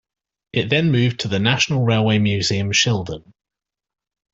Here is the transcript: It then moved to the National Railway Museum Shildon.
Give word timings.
It 0.51 0.71
then 0.71 0.91
moved 0.91 1.19
to 1.19 1.27
the 1.27 1.37
National 1.37 1.85
Railway 1.85 2.17
Museum 2.17 2.71
Shildon. 2.71 3.33